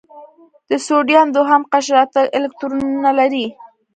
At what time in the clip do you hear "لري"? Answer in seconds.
3.19-3.47